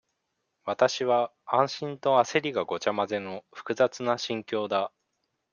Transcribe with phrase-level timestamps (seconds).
[0.65, 4.91] わたしは、安心とあせりがごちゃまぜの、複雑な心境だ。